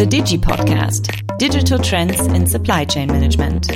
[0.00, 3.66] The Digi Podcast Digital Trends in Supply Chain Management.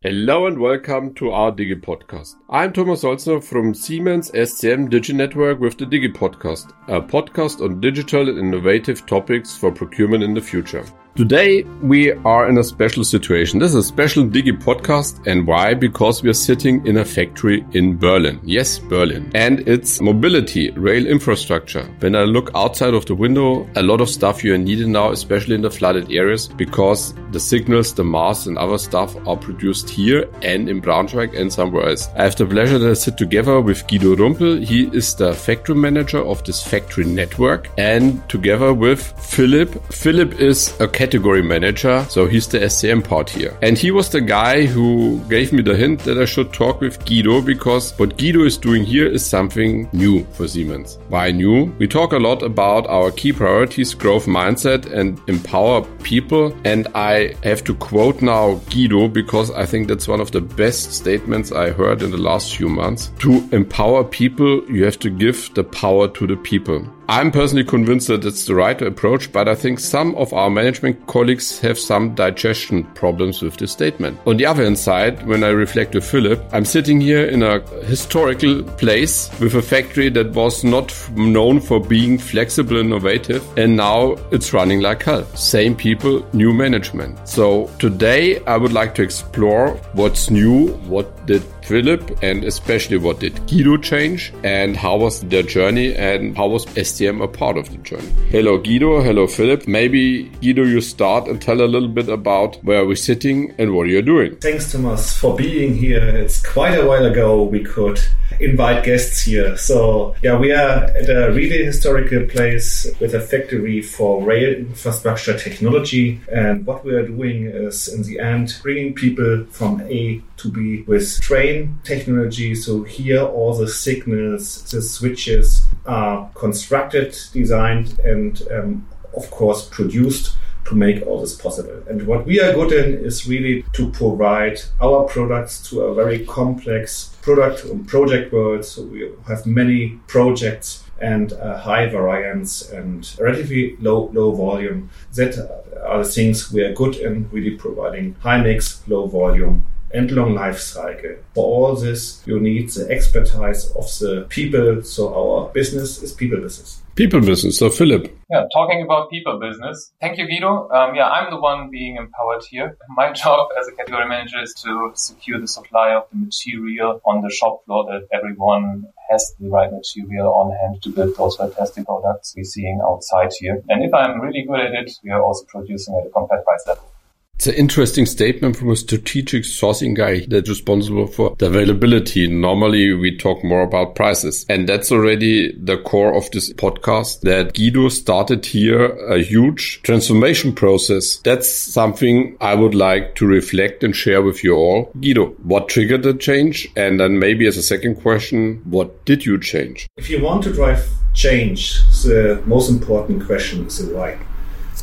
[0.00, 2.36] Hello and welcome to our Digi Podcast.
[2.48, 7.78] I'm Thomas Holzner from Siemens SCM Digi Network with the Digi Podcast, a podcast on
[7.78, 10.86] digital and innovative topics for procurement in the future.
[11.18, 13.58] Today we are in a special situation.
[13.58, 15.26] This is a special Digi podcast.
[15.26, 15.74] And why?
[15.74, 18.38] Because we are sitting in a factory in Berlin.
[18.44, 19.28] Yes, Berlin.
[19.34, 21.82] And it's mobility, rail infrastructure.
[21.98, 25.10] When I look outside of the window, a lot of stuff you are needed now,
[25.10, 29.90] especially in the flooded areas, because the signals, the masts and other stuff are produced
[29.90, 32.06] here and in Braunschweig and somewhere else.
[32.14, 34.64] I have the pleasure to sit together with Guido Rumpel.
[34.64, 39.84] He is the factory manager of this factory network and together with Philip.
[39.92, 43.56] Philip is a category manager, so he's the SCM part here.
[43.62, 47.02] And he was the guy who gave me the hint that I should talk with
[47.06, 50.98] Guido because what Guido is doing here is something new for Siemens.
[51.08, 51.74] Why new?
[51.78, 56.54] We talk a lot about our key priorities, growth mindset, and empower people.
[56.64, 60.92] And I have to quote now Guido because I think that's one of the best
[60.92, 63.12] statements I heard in the last few months.
[63.20, 66.86] To empower people, you have to give the power to the people.
[67.10, 71.06] I'm personally convinced that it's the right approach, but I think some of our management
[71.06, 74.20] colleagues have some digestion problems with this statement.
[74.26, 77.60] On the other hand side, when I reflect with Philip, I'm sitting here in a
[77.86, 83.74] historical place with a factory that was not known for being flexible and innovative, and
[83.74, 85.24] now it's running like hell.
[85.34, 87.26] Same people, new management.
[87.26, 93.20] So today I would like to explore what's new, what did Philip and especially what
[93.20, 96.64] did Guido change and how was their journey and how was
[96.98, 98.10] SCM a part of the journey.
[98.30, 99.68] Hello Guido, hello Philip.
[99.68, 103.88] Maybe Guido you start and tell a little bit about where we're sitting and what
[103.88, 104.36] you're doing.
[104.36, 106.02] Thanks Thomas for being here.
[106.02, 108.00] It's quite a while ago we could
[108.40, 109.56] invite guests here.
[109.56, 115.38] So yeah, we are at a really historical place with a factory for rail infrastructure
[115.38, 116.20] technology.
[116.32, 120.84] And what we are doing is in the end bringing people from A to B
[120.86, 122.54] with train technology.
[122.54, 130.36] So here all the signals, the switches are constructed, designed, and um, of course produced
[130.66, 131.82] to make all this possible.
[131.88, 136.26] And what we are good in is really to provide our products to a very
[136.26, 138.64] complex product and project world.
[138.64, 144.90] So we have many projects and high variance and relatively low low volume.
[145.14, 145.38] That
[145.86, 150.34] are the things we are good in, really providing high mix, low volume and long
[150.34, 151.16] life cycle.
[151.34, 154.82] For all this, you need the expertise of the people.
[154.82, 156.82] So our business is people business.
[156.94, 157.58] People business.
[157.58, 158.12] So Philip.
[158.28, 159.92] Yeah, talking about people business.
[160.00, 160.68] Thank you, Guido.
[160.70, 162.76] Um, yeah, I'm the one being empowered here.
[162.96, 167.22] My job as a category manager is to secure the supply of the material on
[167.22, 171.86] the shop floor that everyone has the right material on hand to build those fantastic
[171.86, 173.62] products we're seeing outside here.
[173.68, 176.64] And if I'm really good at it, we are also producing at a competitive price
[176.66, 176.90] level.
[177.38, 182.26] It's an interesting statement from a strategic sourcing guy that's responsible for the availability.
[182.26, 184.44] Normally we talk more about prices.
[184.48, 190.52] And that's already the core of this podcast that Guido started here a huge transformation
[190.52, 191.18] process.
[191.18, 194.90] That's something I would like to reflect and share with you all.
[195.00, 196.66] Guido, what triggered the change?
[196.74, 199.86] And then maybe as a second question, what did you change?
[199.96, 200.84] If you want to drive
[201.14, 204.18] change, the most important question is the why.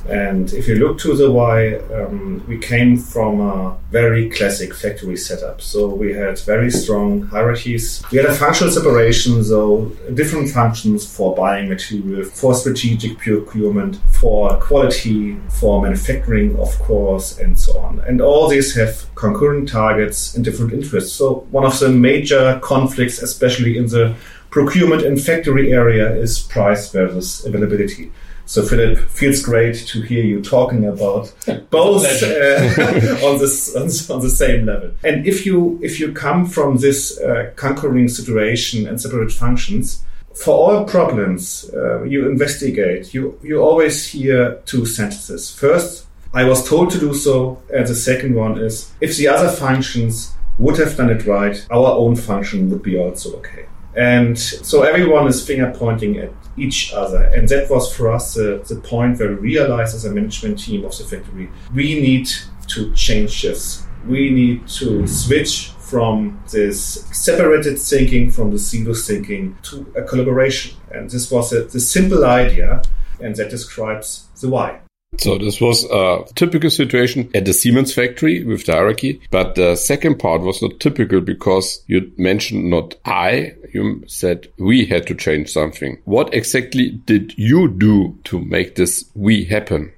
[0.08, 5.18] And if you look to the why, um, we came from a very classic factory
[5.18, 5.62] setup.
[5.62, 8.04] So we had very strong hierarchies.
[8.12, 14.56] We had a functional separation, so different functions for buying material, for strategic procurement, for
[14.58, 18.00] quality, for manufacturing, of course, and so on.
[18.02, 21.14] And all these have concurrent targets and different interests.
[21.14, 24.16] So one of the major conflicts, especially in the
[24.52, 28.12] procurement and factory area, is price versus availability.
[28.46, 31.34] So Philip, feels great to hear you talking about
[31.72, 33.84] both uh, on this on,
[34.16, 34.92] on, the same level.
[35.04, 40.54] And if you if you come from this uh, conquering situation and separate functions, for
[40.54, 45.52] all problems uh, you investigate, you you always hear two sentences.
[45.52, 49.50] First, I was told to do so, and the second one is if the other
[49.50, 53.66] functions would have done it right, our own function would be also okay.
[53.96, 57.24] And so everyone is finger pointing at each other.
[57.24, 60.84] And that was for us the, the point where we realized as a management team
[60.86, 62.30] of the factory, we need
[62.68, 63.86] to change this.
[64.06, 70.78] We need to switch from this separated thinking, from the single thinking to a collaboration.
[70.92, 72.82] And this was a, the simple idea,
[73.22, 74.82] and that describes the why.
[75.18, 79.22] So this was a typical situation at the Siemens factory with the hierarchy.
[79.32, 84.86] But the second part was not typical because you mentioned not I, you said we
[84.86, 86.00] had to change something.
[86.06, 89.92] What exactly did you do to make this we happen?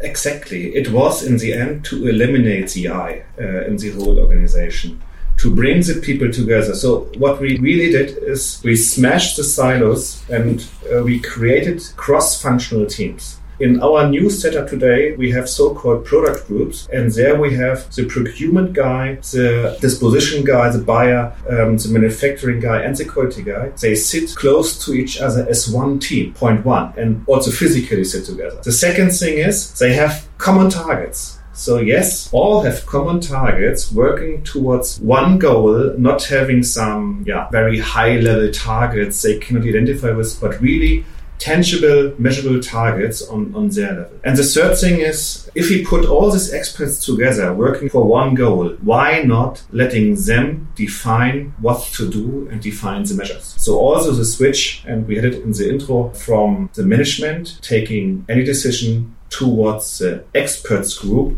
[0.00, 0.74] Exactly.
[0.74, 5.00] It was in the end to eliminate the I uh, in the whole organization
[5.38, 6.74] to bring the people together.
[6.74, 12.86] So what we really did is we smashed the silos and uh, we created cross-functional
[12.86, 13.40] teams.
[13.60, 18.04] In our new setup today, we have so-called product groups, and there we have the
[18.04, 23.68] procurement guy, the disposition guy, the buyer, um, the manufacturing guy, and the quality guy.
[23.80, 28.24] They sit close to each other as one team, point one, and also physically sit
[28.24, 28.60] together.
[28.64, 31.38] The second thing is they have common targets.
[31.52, 37.78] So yes, all have common targets working towards one goal, not having some yeah, very
[37.78, 41.04] high level targets they cannot identify with, but really
[41.38, 44.18] tangible, measurable targets on, on their level.
[44.24, 48.34] And the third thing is, if we put all these experts together working for one
[48.34, 53.54] goal, why not letting them define what to do and define the measures?
[53.58, 58.24] So also the switch, and we had it in the intro, from the management taking
[58.28, 61.36] any decision towards the experts group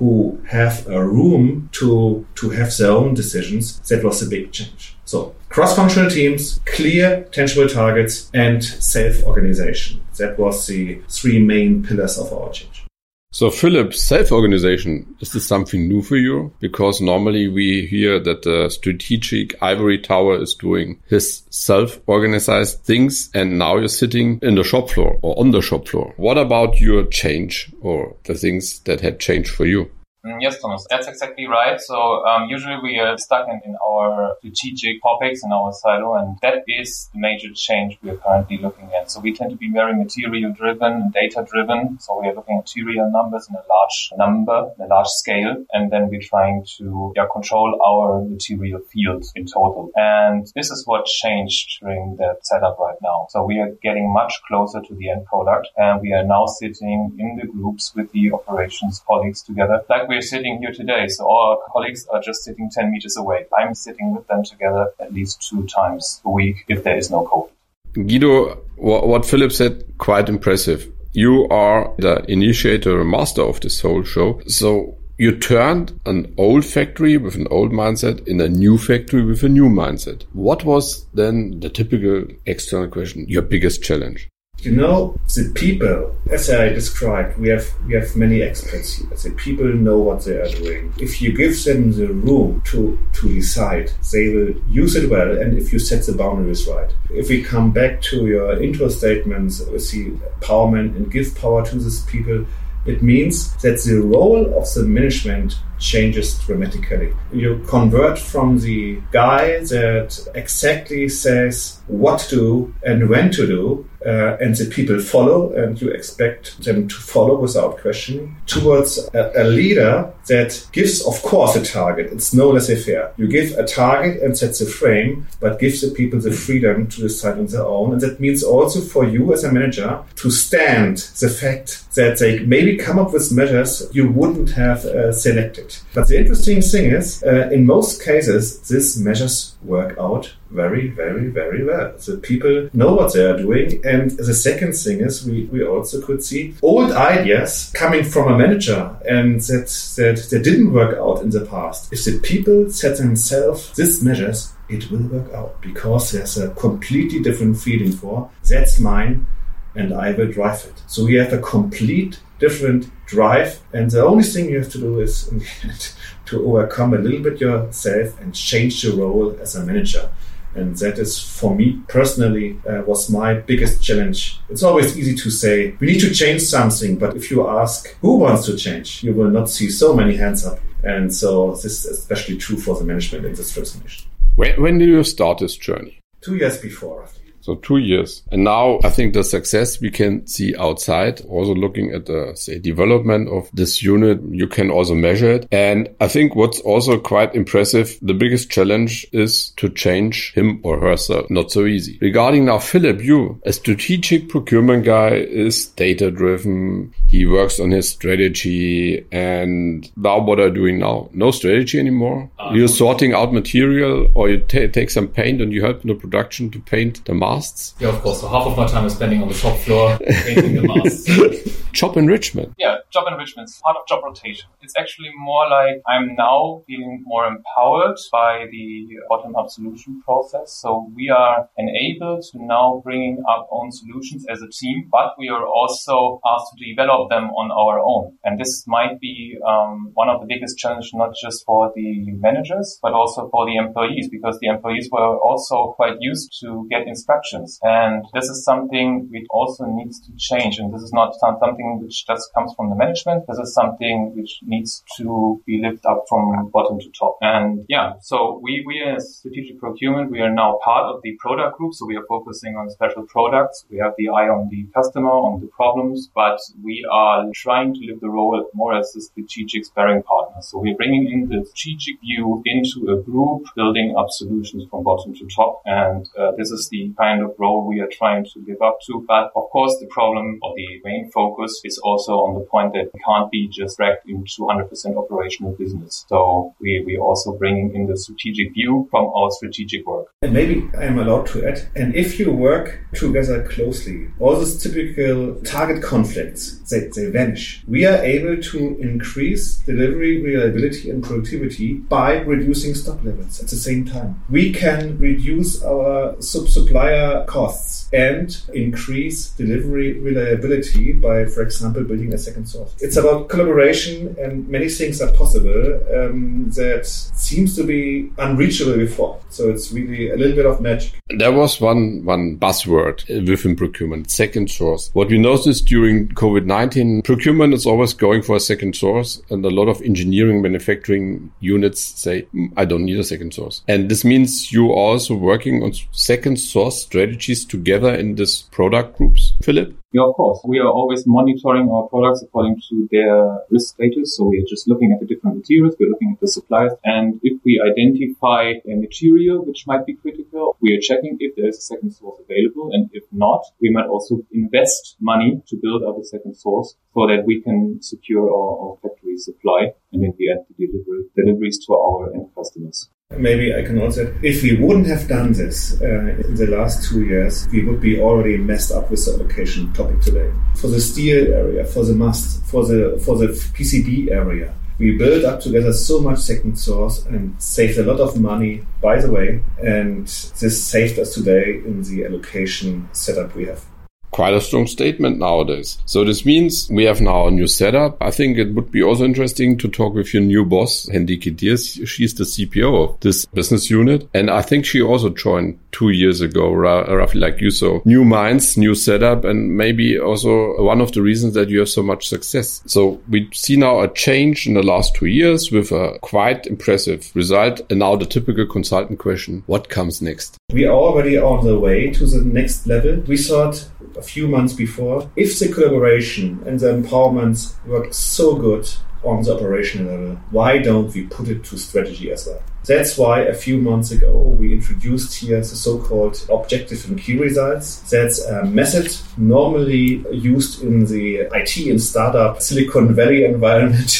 [0.00, 3.78] who have a room to to have their own decisions.
[3.88, 4.96] That was a big change.
[5.04, 10.00] So cross-functional teams, clear, tangible targets, and self-organization.
[10.16, 12.86] That was the three main pillars of our change.
[13.32, 16.52] So, Philip, self-organization, is this something new for you?
[16.58, 23.56] Because normally we hear that the strategic ivory tower is doing his self-organized things and
[23.56, 26.12] now you're sitting in the shop floor or on the shop floor.
[26.16, 29.88] What about your change or the things that had changed for you?
[30.24, 31.80] Mm, yes, Thomas, that's exactly right.
[31.80, 36.36] So um, usually we are stuck in, in our strategic topics in our silo, and
[36.42, 39.10] that is the major change we are currently looking at.
[39.10, 41.98] So we tend to be very material driven and data driven.
[42.00, 45.64] So we are looking at material numbers in a large number, in a large scale,
[45.72, 49.90] and then we're trying to yeah, control our material field in total.
[49.96, 53.26] And this is what changed during that setup right now.
[53.30, 57.16] So we are getting much closer to the end product, and we are now sitting
[57.18, 61.06] in the groups with the operations colleagues together, like we're sitting here today.
[61.06, 63.46] So our colleagues are just sitting 10 meters away.
[63.56, 67.24] I'm sitting with them together at least two times a week if there is no
[67.26, 68.08] COVID.
[68.08, 70.92] Guido, what Philip said, quite impressive.
[71.12, 74.40] You are the initiator, master of this whole show.
[74.46, 79.42] So you turned an old factory with an old mindset in a new factory with
[79.44, 80.24] a new mindset.
[80.32, 84.28] What was then the typical external question, your biggest challenge?
[84.62, 89.08] You know, the people, as I described, we have we have many experts here.
[89.08, 90.92] The people know what they are doing.
[90.98, 95.30] If you give them the room to to decide, they will use it well.
[95.38, 99.64] And if you set the boundaries right, if we come back to your intro statements
[99.64, 100.10] the
[100.40, 102.44] empowerment and give power to these people,
[102.84, 107.12] it means that the role of the management changes dramatically.
[107.32, 113.90] You convert from the guy that exactly says what to do and when to do
[114.04, 119.32] uh, and the people follow, and you expect them to follow without questioning, towards a,
[119.36, 122.10] a, leader that gives, of course, a target.
[122.12, 123.12] It's no laissez-faire.
[123.18, 127.00] You give a target and set the frame, but give the people the freedom to
[127.02, 127.92] decide on their own.
[127.92, 132.38] And that means also for you as a manager to stand the fact that they
[132.40, 135.69] maybe come up with measures you wouldn't have uh, selected.
[135.94, 141.28] But the interesting thing is, uh, in most cases, these measures work out very, very,
[141.28, 141.92] very well.
[141.96, 143.80] The people know what they are doing.
[143.84, 148.38] And the second thing is we, we also could see old ideas coming from a
[148.38, 151.92] manager and that, that, that didn't work out in the past.
[151.92, 157.20] If the people set themselves these measures, it will work out because there's a completely
[157.20, 159.26] different feeling for that's mine
[159.74, 160.82] and I will drive it.
[160.86, 165.00] So we have a complete different drive and the only thing you have to do
[165.00, 165.30] is
[166.26, 170.10] to overcome a little bit yourself and change your role as a manager.
[170.54, 174.40] And that is, for me personally, uh, was my biggest challenge.
[174.48, 176.96] It's always easy to say, we need to change something.
[176.96, 180.44] But if you ask who wants to change, you will not see so many hands
[180.44, 180.58] up.
[180.82, 184.10] And so this is especially true for the management in this transformation.
[184.34, 186.00] When, when did you start this journey?
[186.20, 187.08] Two years before.
[187.40, 188.22] So two years.
[188.30, 192.58] And now I think the success we can see outside, also looking at the, say,
[192.58, 195.48] development of this unit, you can also measure it.
[195.50, 200.80] And I think what's also quite impressive, the biggest challenge is to change him or
[200.80, 201.30] herself.
[201.30, 201.98] Not so easy.
[202.00, 206.92] Regarding now Philip, you, a strategic procurement guy is data driven.
[207.08, 209.06] He works on his strategy.
[209.10, 211.08] And now what are you doing now?
[211.12, 212.30] No strategy anymore.
[212.38, 215.94] Uh, You're sorting out material or you take some paint and you help in the
[215.94, 218.20] production to paint the mask yeah, of course.
[218.20, 221.08] So half of my time is spending on the shop floor painting the masts.
[221.72, 222.52] Job enrichment.
[222.58, 224.48] Yeah, job enrichment is part of job rotation.
[224.60, 230.52] It's actually more like I'm now feeling more empowered by the bottom up solution process.
[230.60, 235.28] So we are enabled to now bringing up own solutions as a team, but we
[235.28, 238.16] are also asked to develop them on our own.
[238.24, 242.78] And this might be um, one of the biggest challenges, not just for the managers,
[242.82, 247.58] but also for the employees, because the employees were also quite used to get instructions.
[247.62, 250.58] And this is something which also needs to change.
[250.58, 253.24] And this is not something which just comes from the management.
[253.28, 257.18] This is something which needs to be lifted up from bottom to top.
[257.20, 261.58] And yeah, so we, we as strategic procurement, we are now part of the product
[261.58, 261.74] group.
[261.74, 263.64] So we are focusing on special products.
[263.70, 267.80] We have the eye on the customer, on the problems, but we are trying to
[267.80, 270.42] live the role more as a strategic sparring partner.
[270.42, 275.14] So we're bringing in the strategic view into a group, building up solutions from bottom
[275.14, 275.62] to top.
[275.64, 279.04] And uh, this is the kind of role we are trying to live up to.
[279.06, 282.90] But of course, the problem or the main focus is also on the point that
[282.92, 286.04] we can't be just dragged into 100% operational business.
[286.08, 290.06] So we, we also bringing in the strategic view from our strategic work.
[290.22, 295.36] And maybe I'm allowed to add, and if you work together closely, all those typical
[295.42, 297.62] target conflicts, they, they vanish.
[297.66, 303.56] We are able to increase delivery reliability and productivity by reducing stock levels at the
[303.56, 304.22] same time.
[304.28, 312.18] We can reduce our sub-supplier costs and increase delivery reliability by, for example, building a
[312.18, 312.74] second source.
[312.80, 319.20] It's about collaboration and many things are possible um, that seems to be unreachable before.
[319.30, 320.94] So it's really a little bit of magic.
[321.08, 324.90] There was one, one buzzword within procurement, second source.
[324.92, 329.50] What we noticed during COVID-19, procurement is always going for a second source and a
[329.50, 333.62] lot of engineering manufacturing units say, mm, I don't need a second source.
[333.68, 338.96] And this means you are also working on second source strategies together in this product
[338.96, 339.79] groups, Philip?
[339.92, 340.40] Yeah, of course.
[340.44, 344.16] We are always monitoring our products according to their risk status.
[344.16, 345.74] So we are just looking at the different materials.
[345.80, 346.72] We're looking at the suppliers.
[346.84, 351.48] And if we identify a material which might be critical, we are checking if there
[351.48, 352.70] is a second source available.
[352.72, 357.08] And if not, we might also invest money to build up a second source so
[357.08, 361.58] that we can secure our, our factory supply and in the end the delivery, deliveries
[361.66, 362.88] to our end customers.
[363.16, 367.04] Maybe I can also, if we wouldn't have done this uh, in the last two
[367.04, 370.30] years, we would be already messed up with the allocation topic today.
[370.54, 375.24] For the steel area, for the must, for the for the PCB area, we built
[375.24, 379.42] up together so much second source and saved a lot of money, by the way,
[379.58, 383.64] and this saved us today in the allocation setup we have
[384.10, 385.78] quite a strong statement nowadays.
[385.86, 387.96] So this means we have now a new setup.
[388.00, 391.86] I think it would be also interesting to talk with your new boss, Hendike Diers.
[391.88, 394.08] She's the CPO of this business unit.
[394.14, 397.50] And I think she also joined two years ago, roughly like you.
[397.50, 401.68] So new minds, new setup, and maybe also one of the reasons that you have
[401.68, 402.62] so much success.
[402.66, 407.10] So we see now a change in the last two years with a quite impressive
[407.14, 407.60] result.
[407.70, 410.36] And now the typical consultant question, what comes next?
[410.52, 412.96] We are already on the way to the next level.
[413.06, 413.68] We thought
[414.00, 418.68] a few months before, if the collaboration and the empowerment work so good
[419.04, 422.42] on the operational level, why don't we put it to strategy as well?
[422.66, 427.80] That's why a few months ago we introduced here the so-called objective and key results.
[427.90, 433.90] That's a method normally used in the IT and startup Silicon Valley environment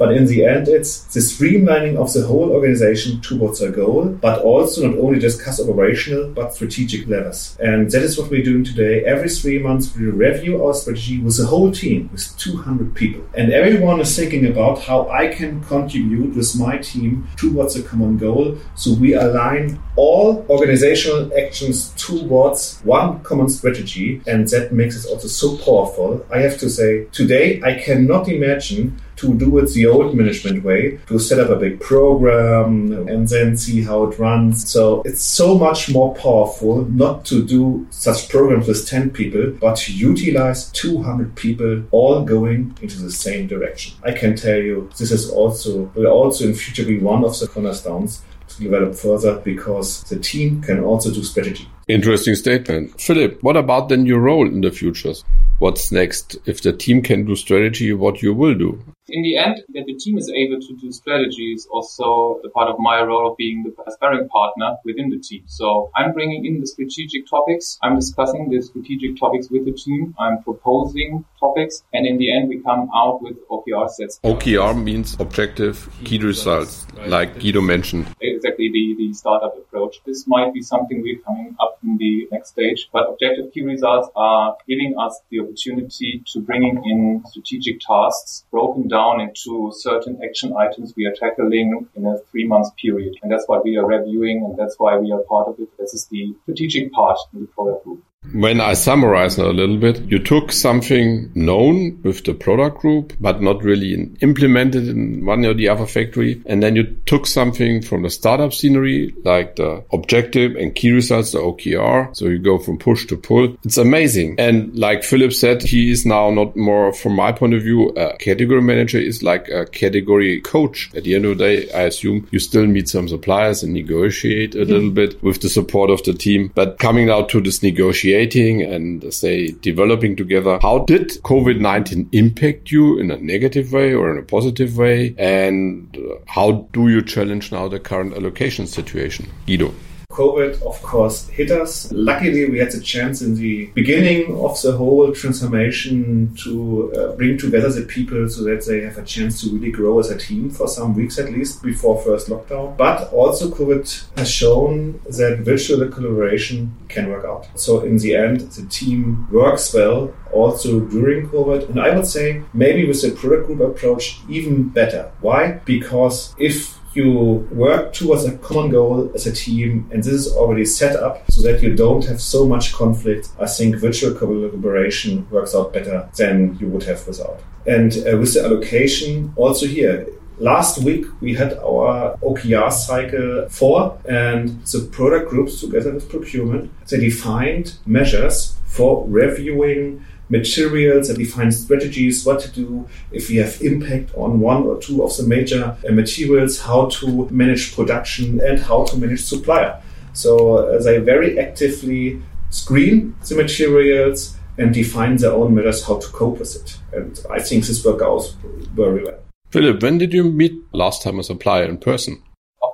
[0.00, 4.40] But in the end, it's the streamlining of the whole organization towards a goal, but
[4.40, 7.58] also not only discuss operational, but strategic levels.
[7.60, 9.04] And that is what we're doing today.
[9.04, 13.22] Every three months, we review our strategy with the whole team, with 200 people.
[13.34, 18.16] And everyone is thinking about how I can contribute with my team towards a common
[18.16, 18.56] goal.
[18.76, 24.22] So we align all organizational actions towards one common strategy.
[24.26, 26.24] And that makes it also so powerful.
[26.32, 30.98] I have to say, today, I cannot imagine to do it the old management way,
[31.06, 34.68] to set up a big program and then see how it runs.
[34.70, 39.88] So it's so much more powerful not to do such programs with 10 people, but
[39.88, 43.94] utilize 200 people all going into the same direction.
[44.02, 47.46] I can tell you this is also, will also in future be one of the
[47.46, 48.29] cornerstones to
[48.60, 51.68] develop further because the team can also do strategy.
[51.88, 53.00] Interesting statement.
[53.00, 55.24] Philip, what about then your role in the futures?
[55.60, 56.36] what's next.
[56.46, 58.82] If the team can do strategy, what you will do.
[59.12, 62.68] In the end, that the team is able to do strategy is also a part
[62.68, 65.42] of my role of being the sparring partner within the team.
[65.46, 67.76] So I'm bringing in the strategic topics.
[67.82, 70.14] I'm discussing the strategic topics with the team.
[70.18, 71.82] I'm proposing topics.
[71.92, 74.20] And in the end, we come out with OKR sets.
[74.22, 78.06] OKR means objective key results, like Guido mentioned.
[78.40, 79.96] Exactly the, the startup approach.
[80.06, 84.08] This might be something we're coming up in the next stage, but objective key results
[84.16, 90.54] are giving us the opportunity to bringing in strategic tasks broken down into certain action
[90.56, 93.14] items we are tackling in a three month period.
[93.22, 95.68] And that's why we are reviewing and that's why we are part of it.
[95.78, 98.02] This is the strategic part in the product group.
[98.32, 103.42] When I summarize a little bit, you took something known with the product group, but
[103.42, 106.40] not really implemented in one or the other factory.
[106.46, 111.32] And then you took something from the startup scenery, like the objective and key results,
[111.32, 112.14] the OKR.
[112.14, 113.56] So you go from push to pull.
[113.64, 114.36] It's amazing.
[114.38, 118.16] And like Philip said, he is now not more, from my point of view, a
[118.18, 120.90] category manager is like a category coach.
[120.94, 124.54] At the end of the day, I assume you still meet some suppliers and negotiate
[124.54, 126.52] a little bit with the support of the team.
[126.54, 130.58] But coming out to this negotiation, creating and say developing together.
[130.60, 135.14] How did COVID-19 impact you in a negative way or in a positive way?
[135.16, 139.28] And uh, how do you challenge now the current allocation situation?
[139.46, 139.72] Guido.
[140.10, 141.90] COVID, of course, hit us.
[141.92, 147.38] Luckily, we had the chance in the beginning of the whole transformation to uh, bring
[147.38, 150.50] together the people so that they have a chance to really grow as a team
[150.50, 152.76] for some weeks at least before first lockdown.
[152.76, 157.46] But also, COVID has shown that virtual collaboration can work out.
[157.54, 161.70] So, in the end, the team works well also during COVID.
[161.70, 165.10] And I would say maybe with the product group approach, even better.
[165.20, 165.60] Why?
[165.64, 170.64] Because if you work towards a common goal as a team, and this is already
[170.64, 173.28] set up so that you don't have so much conflict.
[173.38, 177.40] I think virtual collaboration works out better than you would have without.
[177.66, 180.06] And uh, with the allocation, also here,
[180.40, 186.72] Last week we had our OKR cycle four and the product groups together with procurement,
[186.88, 193.60] they defined measures for reviewing materials and define strategies, what to do if we have
[193.60, 198.60] impact on one or two of the major uh, materials, how to manage production and
[198.60, 199.80] how to manage supplier.
[200.12, 206.08] So uh, they very actively screen the materials and define their own measures how to
[206.08, 206.78] cope with it.
[206.92, 208.34] And I think this worked out
[208.74, 209.18] very well.
[209.50, 212.22] Philip, when did you meet last time a supplier in person?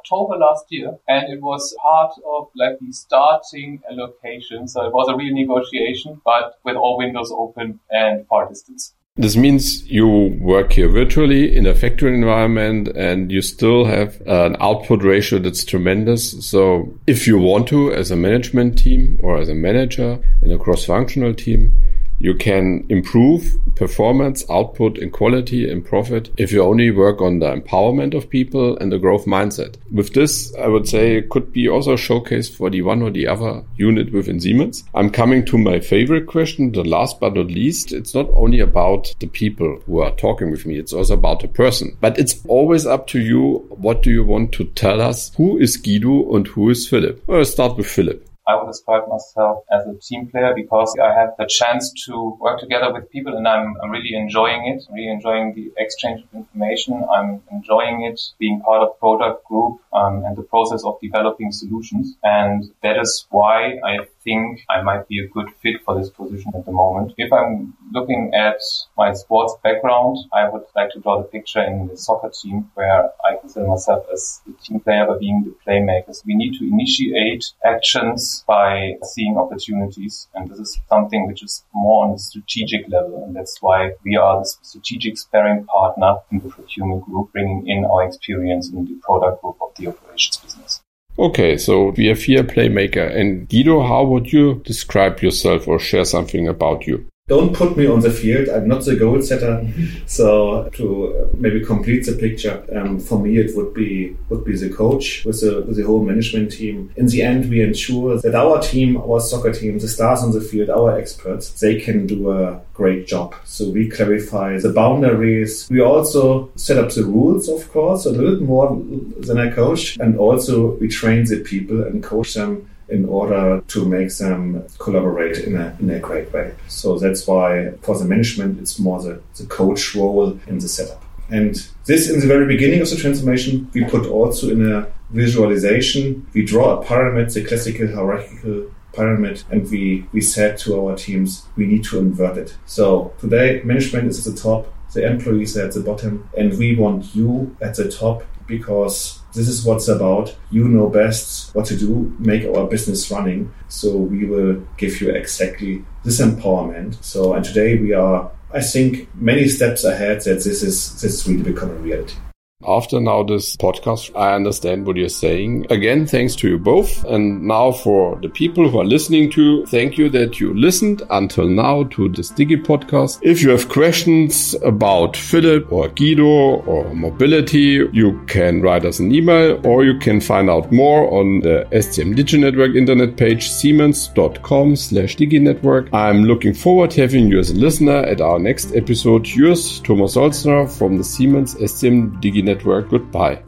[0.07, 4.69] October last year, and it was part of like the starting allocation.
[4.69, 8.95] So it was a real negotiation, but with all windows open and far distance.
[9.19, 14.57] This means you work here virtually in a factory environment and you still have an
[14.61, 16.47] output ratio that's tremendous.
[16.47, 20.59] So if you want to, as a management team or as a manager in a
[20.59, 21.75] cross functional team,
[22.19, 27.55] you can improve performance, output, and quality and profit if you only work on the
[27.55, 29.77] empowerment of people and the growth mindset.
[29.93, 33.11] With this, I would say it could be also a showcase for the one or
[33.11, 34.85] the other unit within Siemens.
[34.95, 37.93] I'm coming to my favorite question, the last but not least.
[37.93, 41.49] It's not only about the people who are talking with me, it's also about the
[41.49, 41.97] person.
[42.01, 43.67] But it's always up to you.
[43.69, 45.35] What do you want to tell us?
[45.37, 47.23] Who is Guido and who is Philip?
[47.27, 48.27] Let's start with Philip.
[48.47, 52.61] I would describe myself as a team player because I have the chance to work
[52.61, 57.05] together with people and I'm, I'm really enjoying it, really enjoying the exchange of information.
[57.13, 62.17] I'm enjoying it being part of product group um, and the process of developing solutions.
[62.23, 66.53] And that is why I think I might be a good fit for this position
[66.55, 67.15] at the moment.
[67.17, 68.61] If I'm looking at
[68.97, 73.11] my sports background, I would like to draw the picture in the soccer team where
[73.25, 76.25] I consider myself as the team player by being the playmakers.
[76.25, 80.29] We need to initiate actions by seeing opportunities.
[80.35, 83.25] And this is something which is more on the strategic level.
[83.25, 87.85] And that's why we are the strategic sparring partner in the procurement group, bringing in
[87.85, 90.81] our experience in the product group of the operations business.
[91.19, 93.15] Okay, so we have here playmaker.
[93.15, 97.07] And Guido, how would you describe yourself or share something about you?
[97.29, 98.49] Don't put me on the field.
[98.49, 99.67] I'm not the goal setter.
[100.07, 104.71] So to maybe complete the picture, um, for me it would be would be the
[104.71, 106.93] coach with the with the whole management team.
[106.97, 110.41] In the end, we ensure that our team, our soccer team, the stars on the
[110.41, 113.35] field, our experts, they can do a great job.
[113.45, 115.69] So we clarify the boundaries.
[115.69, 118.81] We also set up the rules, of course, a little more
[119.19, 123.85] than I coach, and also we train the people and coach them in order to
[123.85, 126.55] make them collaborate in a, in a great way.
[126.69, 131.03] So that's why for the management, it's more the, the coach role in the setup.
[131.29, 131.55] And
[131.87, 136.45] this in the very beginning of the transformation, we put also in a visualization, we
[136.45, 141.67] draw a pyramid, the classical hierarchical pyramid, and we, we said to our teams, we
[141.67, 142.57] need to invert it.
[142.67, 146.77] So today, management is at the top, the employees are at the bottom, and we
[146.77, 150.35] want you at the top because this is what's about.
[150.51, 153.53] You know best what to do, make our business running.
[153.69, 157.03] So we will give you exactly this empowerment.
[157.05, 161.29] So, and today we are, I think, many steps ahead that this is, this is
[161.29, 162.15] really becoming reality.
[162.65, 165.67] After now this podcast, I understand what you're saying.
[165.69, 167.05] Again, thanks to you both.
[167.05, 171.47] And now for the people who are listening to, thank you that you listened until
[171.47, 173.19] now to this Digi podcast.
[173.21, 179.13] If you have questions about Philip or Guido or mobility, you can write us an
[179.13, 184.77] email or you can find out more on the SCM Digi Network internet page siemens.com
[184.77, 185.93] slash diginetwork.
[185.93, 189.29] I'm looking forward to having you as a listener at our next episode.
[189.29, 192.89] Yours, Thomas Holzner from the Siemens SCM Digi Network.
[192.89, 193.43] Goodbye.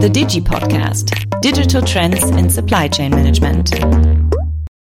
[0.00, 4.25] The Digi Podcast Digital Trends in Supply Chain Management.